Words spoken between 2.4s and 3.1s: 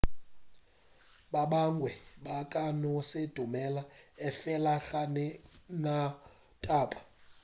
ka no